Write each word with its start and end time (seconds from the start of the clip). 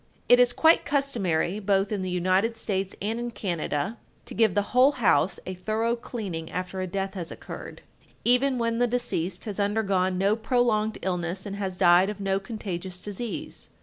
It 0.27 0.39
is 0.39 0.51
quite 0.51 0.83
customary, 0.83 1.59
both 1.59 1.91
in 1.91 2.01
the 2.01 2.09
United 2.09 2.55
States 2.55 2.95
and 3.03 3.19
in 3.19 3.29
Canada, 3.29 3.99
to 4.25 4.33
give 4.33 4.55
the 4.55 4.63
whole 4.73 4.93
house 4.93 5.39
a 5.45 5.53
thorough 5.53 5.95
cleaning 5.95 6.49
after 6.49 6.81
a 6.81 6.87
death 6.87 7.13
has 7.13 7.29
occurred, 7.29 7.83
even 8.25 8.57
when 8.57 8.79
the 8.79 8.87
deceased 8.87 9.45
has 9.45 9.59
undergone 9.59 10.17
no 10.17 10.35
prolonged 10.35 10.97
illness 11.03 11.45
and 11.45 11.55
has 11.57 11.77
died 11.77 12.09
of 12.09 12.19
no 12.19 12.39
contagious 12.39 12.99
disease. 12.99 13.69